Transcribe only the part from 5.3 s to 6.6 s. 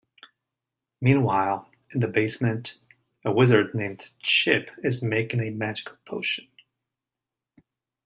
a magical potion.